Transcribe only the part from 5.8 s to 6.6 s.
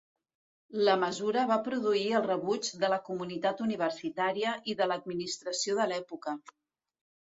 de l'època.